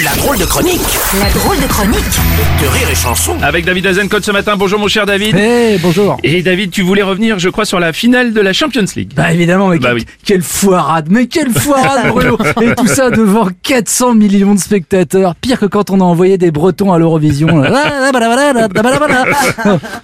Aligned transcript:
La 0.00 0.10
drôle 0.16 0.38
de 0.38 0.44
chronique 0.46 0.80
La 1.20 1.28
drôle 1.38 1.56
de 1.60 1.66
chronique 1.66 1.98
de 2.62 2.66
Rire 2.66 2.88
et 2.90 2.94
Chanson. 2.94 3.36
Avec 3.42 3.66
David 3.66 3.86
Azencott 3.88 4.24
ce 4.24 4.30
matin. 4.30 4.54
Bonjour 4.56 4.78
mon 4.78 4.88
cher 4.88 5.04
David. 5.04 5.36
Eh, 5.36 5.76
bonjour. 5.82 6.16
Et 6.22 6.40
David, 6.42 6.70
tu 6.70 6.80
voulais 6.82 7.02
revenir, 7.02 7.38
je 7.38 7.50
crois, 7.50 7.66
sur 7.66 7.78
la 7.78 7.92
finale 7.92 8.32
de 8.32 8.40
la 8.40 8.54
Champions 8.54 8.86
League. 8.96 9.12
Bah 9.14 9.32
évidemment, 9.34 9.68
mais 9.68 9.78
Bah 9.78 9.88
quel- 9.88 9.96
oui. 9.98 10.06
quelle 10.24 10.40
foirade, 10.42 11.08
mais 11.10 11.26
quelle 11.26 11.50
foirade 11.50 12.08
Bruno 12.08 12.38
Et 12.62 12.74
tout 12.74 12.86
ça 12.86 13.10
devant 13.10 13.48
400 13.62 14.14
millions 14.14 14.54
de 14.54 14.60
spectateurs, 14.60 15.34
pire 15.34 15.58
que 15.60 15.66
quand 15.66 15.90
on 15.90 16.00
a 16.00 16.04
envoyé 16.04 16.38
des 16.38 16.50
Bretons 16.50 16.92
à 16.92 16.98
l'Eurovision. 16.98 17.48
non 17.48 17.70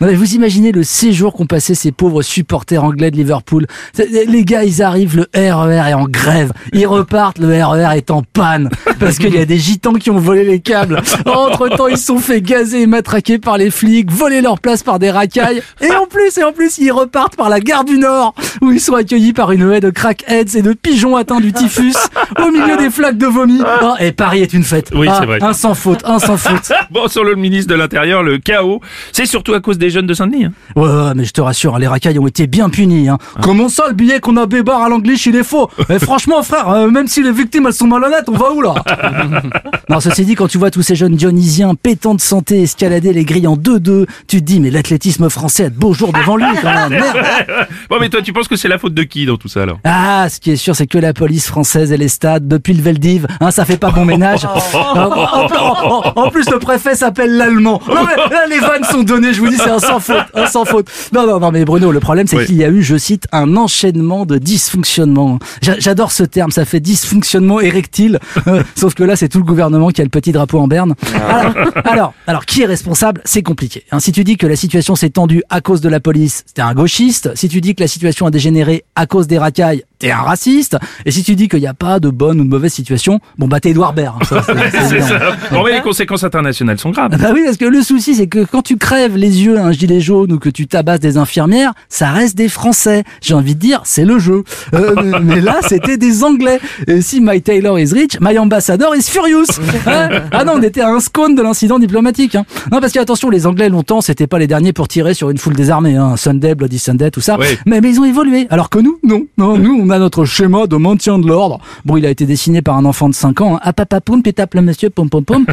mais 0.00 0.14
vous 0.14 0.34
imaginez 0.34 0.72
le 0.72 0.82
séjour 0.82 1.32
qu'ont 1.32 1.46
passé 1.46 1.74
ces 1.74 1.92
pauvres 1.92 2.20
supporters 2.22 2.84
anglais 2.84 3.10
de 3.10 3.16
Liverpool. 3.16 3.66
Les 3.96 4.44
gars, 4.44 4.64
ils 4.64 4.82
arrivent, 4.82 5.16
le 5.16 5.26
RER 5.34 5.88
est 5.90 5.94
en 5.94 6.04
grève, 6.08 6.52
ils 6.74 6.86
repartent, 6.86 7.38
le 7.38 7.64
RER 7.64 7.96
est 7.96 8.10
en 8.10 8.22
panne, 8.22 8.68
parce 9.00 9.16
qu'il 9.18 9.34
y 9.34 9.38
a 9.38 9.46
des 9.46 9.70
gitans 9.78 9.92
qui 9.94 10.10
ont 10.10 10.18
volé 10.18 10.42
les 10.44 10.58
câbles. 10.60 11.00
Entre 11.26 11.68
temps, 11.68 11.86
ils 11.86 11.96
sont 11.98 12.18
fait 12.18 12.40
gazer 12.40 12.82
et 12.82 12.86
matraquer 12.86 13.38
par 13.38 13.58
les 13.58 13.70
flics, 13.70 14.10
voler 14.10 14.40
leur 14.40 14.58
place 14.58 14.82
par 14.82 14.98
des 14.98 15.10
racailles, 15.10 15.62
et 15.80 15.92
en 15.92 16.06
plus, 16.06 16.36
et 16.38 16.42
en 16.42 16.52
plus, 16.52 16.78
ils 16.78 16.90
repartent 16.90 17.36
par 17.36 17.48
la 17.48 17.60
gare 17.60 17.84
du 17.84 17.98
Nord, 17.98 18.34
où 18.60 18.72
ils 18.72 18.80
sont 18.80 18.94
accueillis 18.94 19.32
par 19.32 19.52
une 19.52 19.70
haie 19.70 19.80
de 19.80 19.90
crackheads 19.90 20.56
et 20.56 20.62
de 20.62 20.72
pigeons 20.72 21.14
atteints 21.16 21.38
du 21.40 21.52
typhus, 21.52 21.94
au 22.44 22.50
milieu 22.50 22.76
des 22.76 22.90
flaques 22.90 23.18
de 23.18 23.26
vomi. 23.26 23.60
Oh, 23.82 23.92
et 24.00 24.10
Paris 24.12 24.42
est 24.42 24.52
une 24.52 24.64
fête. 24.64 24.90
Oui, 24.94 25.06
Ah, 25.08 25.18
c'est 25.20 25.26
vrai. 25.26 25.38
Un 25.42 25.52
sans 25.52 25.74
faute, 25.74 26.00
un 26.04 26.18
sans 26.18 26.36
faute. 26.36 26.72
Bon, 26.90 27.06
sur 27.06 27.22
le 27.22 27.34
ministre 27.36 27.70
de 27.70 27.78
l'Intérieur, 27.78 28.22
le 28.22 28.38
chaos, 28.38 28.80
c'est 29.12 29.26
surtout 29.26 29.54
à 29.54 29.60
cause 29.60 29.78
des 29.78 29.90
jeunes 29.90 30.06
de 30.06 30.14
Saint-Denis. 30.14 30.46
hein. 30.46 30.52
Ouais, 30.74 30.88
ouais, 30.88 31.12
mais 31.14 31.24
je 31.24 31.32
te 31.32 31.40
rassure, 31.40 31.76
hein, 31.76 31.78
les 31.78 31.86
racailles 31.86 32.18
ont 32.18 32.26
été 32.26 32.46
bien 32.46 32.68
punis. 32.70 33.08
Hein. 33.08 33.18
Comment 33.42 33.68
ça, 33.68 33.84
le 33.88 33.94
billet 33.94 34.18
qu'on 34.20 34.36
a 34.38 34.46
bébar 34.46 34.82
à 34.82 34.88
l'anglais, 34.88 35.14
il 35.14 35.36
est 35.36 35.42
faux 35.44 35.68
Et 35.90 35.98
franchement, 35.98 36.42
frère, 36.42 36.68
euh, 36.70 36.88
même 36.88 37.06
si 37.06 37.22
les 37.22 37.30
victimes 37.32 37.66
elles 37.66 37.72
sont 37.74 37.86
malhonnêtes, 37.86 38.24
on 38.28 38.32
va 38.32 38.50
où 38.52 38.62
là? 38.62 38.74
Non, 39.88 40.00
ceci 40.00 40.24
dit, 40.24 40.34
quand 40.34 40.48
tu 40.48 40.58
vois 40.58 40.70
tous 40.70 40.82
ces 40.82 40.94
jeunes 40.96 41.14
dionysiens 41.16 41.74
pétants 41.74 42.14
de 42.14 42.20
santé 42.20 42.62
escalader 42.62 43.12
les 43.12 43.24
grilles 43.24 43.46
en 43.46 43.56
2-2, 43.56 44.06
tu 44.26 44.38
te 44.40 44.44
dis, 44.44 44.60
mais 44.60 44.70
l'athlétisme 44.70 45.28
français 45.30 45.64
a 45.66 45.70
de 45.70 45.74
beaux 45.74 45.92
jours 45.94 46.12
devant 46.12 46.36
lui 46.36 46.44
quand 46.62 46.74
même. 46.74 46.90
Merde. 46.90 47.16
Bon, 47.90 47.96
mais 48.00 48.08
toi, 48.10 48.20
tu 48.22 48.32
penses 48.32 48.48
que 48.48 48.56
c'est 48.56 48.68
la 48.68 48.78
faute 48.78 48.92
de 48.94 49.02
qui 49.02 49.24
dans 49.24 49.36
tout 49.38 49.48
ça 49.48 49.62
alors? 49.62 49.78
Ah, 49.84 50.26
ce 50.28 50.40
qui 50.40 50.50
est 50.50 50.56
sûr, 50.56 50.76
c'est 50.76 50.86
que 50.86 50.98
la 50.98 51.12
police 51.14 51.46
française 51.46 51.90
et 51.92 51.96
les 51.96 52.08
stades, 52.08 52.46
depuis 52.46 52.74
le 52.74 52.82
Veldiv, 52.82 53.26
hein, 53.40 53.50
ça 53.50 53.64
fait 53.64 53.78
pas 53.78 53.90
bon 53.90 54.04
ménage. 54.04 54.44
en, 54.74 56.12
en- 56.16 56.30
plus, 56.30 56.48
le 56.50 56.58
préfet 56.58 56.94
s'appelle 56.94 57.36
l'allemand. 57.36 57.80
Non, 57.88 58.04
mais 58.04 58.16
là, 58.34 58.46
les 58.48 58.58
vannes 58.58 58.84
sont 58.84 59.02
données, 59.02 59.32
je 59.32 59.40
vous 59.40 59.48
dis, 59.48 59.56
c'est 59.56 59.70
un 59.70 59.78
sans 59.78 60.00
faute, 60.00 60.16
un 60.34 60.46
sans 60.46 60.64
faute. 60.64 60.88
Non, 61.12 61.26
non, 61.26 61.40
non, 61.40 61.50
mais 61.50 61.64
Bruno, 61.64 61.90
le 61.92 62.00
problème, 62.00 62.26
c'est 62.26 62.36
Oui. 62.36 62.46
qu'il 62.46 62.56
y 62.56 62.64
a 62.64 62.68
eu, 62.68 62.82
je 62.82 62.96
cite, 62.96 63.26
un 63.32 63.56
enchaînement 63.56 64.26
de 64.26 64.38
dysfonctionnements. 64.38 65.38
J'a- 65.62 65.78
J'adore 65.78 66.12
ce 66.12 66.22
terme, 66.24 66.50
ça 66.50 66.64
fait 66.64 66.80
dysfonctionnement 66.80 67.60
érectile. 67.60 68.18
Euh, 68.46 68.62
sauf 68.74 68.94
que 68.94 69.04
là, 69.04 69.16
c'est 69.16 69.28
tout 69.28 69.38
le 69.38 69.44
gouvernement 69.44 69.57
qui 69.92 70.00
a 70.00 70.04
le 70.04 70.10
petit 70.10 70.32
drapeau 70.32 70.58
en 70.58 70.68
berne. 70.68 70.94
Alors, 71.14 71.54
alors, 71.84 72.14
alors, 72.26 72.46
qui 72.46 72.62
est 72.62 72.66
responsable? 72.66 73.20
C'est 73.24 73.42
compliqué. 73.42 73.84
hein. 73.90 74.00
Si 74.00 74.12
tu 74.12 74.24
dis 74.24 74.36
que 74.36 74.46
la 74.46 74.56
situation 74.56 74.94
s'est 74.94 75.10
tendue 75.10 75.42
à 75.50 75.60
cause 75.60 75.80
de 75.80 75.88
la 75.88 76.00
police, 76.00 76.44
t'es 76.54 76.62
un 76.62 76.74
gauchiste. 76.74 77.34
Si 77.34 77.48
tu 77.48 77.60
dis 77.60 77.74
que 77.74 77.82
la 77.82 77.88
situation 77.88 78.26
a 78.26 78.30
dégénéré 78.30 78.84
à 78.94 79.06
cause 79.06 79.26
des 79.26 79.38
racailles, 79.38 79.84
t'es 79.98 80.10
un 80.10 80.18
raciste. 80.22 80.76
Et 81.04 81.10
si 81.10 81.22
tu 81.22 81.34
dis 81.34 81.48
qu'il 81.48 81.60
n'y 81.60 81.66
a 81.66 81.74
pas 81.74 82.00
de 82.00 82.08
bonne 82.10 82.40
ou 82.40 82.44
de 82.44 82.48
mauvaise 82.48 82.72
situation, 82.72 83.20
bon 83.38 83.48
bah 83.48 83.60
t'es 83.60 83.70
Edouard 83.70 83.92
Baird. 83.92 84.22
Ça, 84.24 84.42
c'est- 84.88 85.00
ça. 85.00 85.18
Bon, 85.50 85.62
mais 85.64 85.72
les 85.72 85.80
conséquences 85.80 86.24
internationales 86.24 86.78
sont 86.78 86.90
graves. 86.90 87.10
Ah 87.14 87.16
Bah 87.18 87.30
oui, 87.34 87.42
parce 87.44 87.56
que 87.56 87.64
le 87.64 87.82
souci, 87.82 88.14
c'est 88.14 88.26
que 88.26 88.44
quand 88.44 88.62
tu 88.62 88.76
crèves 88.76 89.16
les 89.16 89.42
yeux 89.42 89.58
à 89.58 89.64
un 89.64 89.72
gilet 89.72 90.00
jaune 90.00 90.32
ou 90.32 90.38
que 90.38 90.48
tu 90.48 90.66
tabasses 90.66 91.00
des 91.00 91.16
infirmières, 91.16 91.72
ça 91.88 92.10
reste 92.10 92.36
des 92.36 92.48
Français. 92.48 93.04
J'ai 93.20 93.34
envie 93.34 93.54
de 93.54 93.60
dire, 93.60 93.82
c'est 93.84 94.04
le 94.04 94.18
jeu. 94.18 94.44
Euh, 94.74 94.94
mais- 95.02 95.20
mais 95.20 95.40
là, 95.40 95.58
c'était 95.66 95.96
des 95.96 96.24
Anglais. 96.24 96.60
Et 96.86 97.00
si 97.02 97.20
My 97.20 97.40
Taylor 97.42 97.78
is 97.78 97.92
rich, 97.92 98.18
My 98.20 98.38
Ambassador 98.38 98.94
is 98.96 99.02
furious. 99.02 99.46
Hein 99.86 100.08
ah 100.32 100.44
non, 100.44 100.54
on 100.56 100.62
était 100.62 100.80
à 100.80 100.88
un 100.88 101.00
scone 101.00 101.34
de 101.34 101.42
l'incident 101.42 101.78
diplomatique. 101.78 102.34
Hein. 102.34 102.44
Non, 102.72 102.80
parce 102.80 102.92
que 102.92 102.98
attention, 102.98 103.30
les 103.30 103.46
Anglais, 103.46 103.68
longtemps, 103.68 104.00
c'était 104.00 104.26
pas 104.26 104.38
les 104.38 104.46
derniers 104.46 104.72
pour 104.72 104.88
tirer 104.88 105.14
sur 105.14 105.30
une 105.30 105.38
foule 105.38 105.54
désarmée. 105.54 105.96
Hein. 105.96 106.16
Sunday, 106.16 106.54
Bloody 106.54 106.78
Sunday, 106.78 107.10
tout 107.10 107.20
ça. 107.20 107.36
Oui. 107.38 107.46
Mais, 107.66 107.80
mais 107.80 107.90
ils 107.90 108.00
ont 108.00 108.04
évolué. 108.04 108.46
Alors 108.50 108.70
que 108.70 108.78
nous, 108.78 108.98
non. 109.02 109.26
Non, 109.38 109.56
nous, 109.56 109.78
on 109.80 109.87
a 109.90 109.98
notre 109.98 110.24
schéma 110.24 110.66
de 110.66 110.76
maintien 110.76 111.18
de 111.18 111.26
l'ordre. 111.26 111.58
Bon, 111.84 111.96
il 111.96 112.06
a 112.06 112.10
été 112.10 112.26
dessiné 112.26 112.62
par 112.62 112.76
un 112.76 112.84
enfant 112.84 113.08
de 113.08 113.14
5 113.14 113.40
ans. 113.40 113.56
Hein. 113.56 113.60
Ah, 113.62 113.72
papa, 113.72 114.00
poum, 114.00 114.22
puis 114.22 114.34
tape 114.34 114.54
le 114.54 114.62
monsieur, 114.62 114.90
pom, 114.90 115.08
pom, 115.08 115.24
pom. 115.24 115.44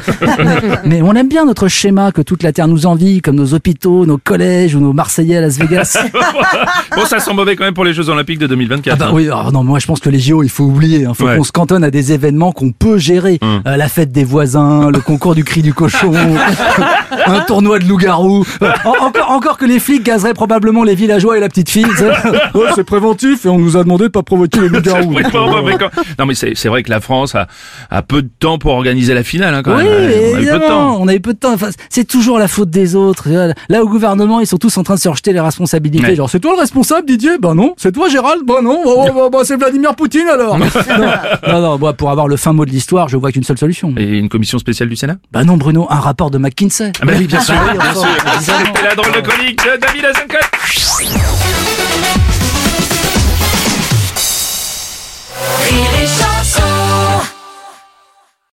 mais, 0.86 1.02
on 1.02 1.14
aime 1.14 1.28
bien 1.28 1.46
notre 1.46 1.68
schéma 1.68 2.12
que 2.12 2.22
toute 2.22 2.44
la 2.44 2.52
Terre 2.54 2.68
nous 2.68 2.86
envie, 2.86 3.22
comme 3.22 3.36
nos 3.36 3.54
hôpitaux, 3.54 4.06
nos 4.06 4.18
collèges 4.18 4.76
ou 4.76 4.80
nos 4.80 4.94
Marseillais 4.94 5.38
à 5.38 5.42
Las 5.42 5.58
Vegas. 5.58 5.98
Bon, 6.96 7.06
ça 7.06 7.20
sent 7.20 7.34
mauvais 7.34 7.56
quand 7.58 7.66
même 7.66 7.74
pour 7.74 7.84
les 7.84 7.94
Jeux 7.94 8.08
Olympiques 8.10 8.40
de 8.40 8.48
2024. 8.48 8.94
Ah 8.94 8.96
bah 8.98 9.08
hein. 9.10 9.12
oui, 9.14 9.26
alors 9.26 9.52
non, 9.52 9.64
moi 9.66 9.80
je 9.80 9.86
pense 9.88 10.00
que 10.00 10.10
les 10.10 10.20
JO, 10.20 10.44
il 10.44 10.50
faut 10.50 10.64
oublier. 10.64 11.00
Il 11.00 11.14
faut 11.14 11.26
Ouais. 11.26 11.36
qu'on 11.38 11.44
se 11.44 11.52
cantonne 11.52 11.84
à 11.84 11.92
des 11.92 12.14
événements 12.14 12.52
qu'on 12.54 12.72
peut 12.72 12.98
gérer. 12.98 13.38
Hum. 13.42 13.62
Euh, 13.68 13.76
la 13.76 13.90
fête 13.90 14.12
des 14.14 14.24
voisins, 14.24 14.90
le 14.92 15.00
concours 15.00 15.36
du 15.36 15.44
cri 15.44 15.62
du 15.62 15.74
cochon, 15.74 16.14
un 17.26 17.40
tournoi 17.42 17.80
de 17.80 17.86
loup-garou. 17.86 18.46
Euh, 18.62 18.72
en- 18.86 19.06
encore, 19.08 19.32
encore 19.32 19.58
que 19.58 19.66
les 19.66 19.80
flics 19.80 20.04
gazeraient 20.04 20.34
probablement 20.34 20.84
les 20.84 20.96
villageois 20.96 21.38
et 21.38 21.42
la 21.42 21.50
petite 21.50 21.70
fille. 21.70 21.86
Ouais, 22.54 22.70
c'est 22.76 22.84
préventif 22.84 23.46
et 23.46 23.50
on 23.50 23.58
nous 23.60 23.76
a 23.78 23.84
demandé 23.84 24.06
de 24.06 24.10
pas 24.10 24.24
provoquer 24.26 24.62
les 24.62 24.70
quand- 24.82 25.92
Non, 26.20 26.26
mais 26.26 26.34
c'est 26.36 26.68
vrai 26.68 26.84
que 26.84 26.90
la 26.90 27.00
France 27.00 27.36
a, 27.36 27.48
a 27.90 28.02
peu 28.02 28.22
de 28.22 28.30
temps 28.40 28.58
pour 28.58 28.74
organiser 28.74 29.14
la 29.14 29.24
finale, 29.24 29.54
hein, 29.54 29.62
quand 29.64 29.78
Oui, 29.78 29.84
même. 29.84 30.12
On 30.34 30.38
a 30.38 30.42
eu 30.42 30.46
peu 30.48 30.60
de 30.60 30.68
temps. 30.68 31.02
on 31.02 31.06
peu 31.06 31.34
de 31.34 31.40
temps. 31.40 31.54
Enfin, 31.54 31.70
c'est 31.90 32.06
toujours 32.06 32.40
la 32.40 32.48
faute 32.48 32.70
des 32.70 32.96
autres. 32.96 33.28
Là, 33.70 33.84
au 33.84 33.88
gouvernement, 33.90 34.40
ils 34.40 34.48
sont 34.48 34.58
tous 34.58 34.78
en 34.78 34.84
train 34.84 34.96
de 34.96 35.00
se 35.00 35.10
rejeter 35.10 35.34
les 35.34 35.40
responsabilités. 35.40 36.06
Ouais. 36.06 36.16
Genre, 36.16 36.30
c'est 36.30 36.40
toi 36.40 36.54
le 36.56 36.60
responsable, 36.60 37.08
Didier? 37.08 37.38
Ben 37.40 37.56
non. 37.56 37.74
C'est 37.78 37.92
toi, 37.92 38.10
Gérald? 38.10 38.44
Ben 38.46 38.62
non. 38.62 38.84
Bon, 38.84 39.12
bon, 39.14 39.30
bon, 39.30 39.44
c'est 39.44 39.56
Vladimir 39.58 39.96
Poutine 39.96 40.28
alors. 40.32 40.58
non, 41.48 41.78
non, 41.80 41.94
pour 41.94 42.12
avoir 42.12 42.28
le 42.28 42.38
fin 42.38 42.54
mot 42.54 42.66
de 42.66 42.72
l'histoire, 42.72 43.08
je 43.08 43.18
vois 43.18 43.32
qu'une 43.32 43.44
seule 43.44 43.58
solution. 43.58 43.94
Et 43.98 44.18
une 44.18 44.30
commission 44.30 44.58
spéciale 44.60 44.90
du 44.90 44.96
Sénat? 44.96 45.16
Bah 45.32 45.44
non, 45.44 45.58
Bruno, 45.58 45.88
un 45.90 46.00
rapport 46.00 46.32
de 46.32 46.38
McKinsey. 46.38 46.92
Ah 47.02 47.06
bah 47.06 47.14
oui, 47.18 47.28
bien 47.28 47.40
sûr, 47.40 47.56
Bah. 47.56 47.94
C'était 48.40 48.84
la 48.88 48.96
drôle 48.96 49.12
de 49.14 49.22
chronique 49.22 49.60
de 49.64 49.80
David 49.80 50.06
Azencott. 50.06 52.15